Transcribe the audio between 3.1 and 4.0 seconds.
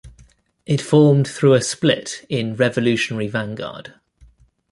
Vanguard.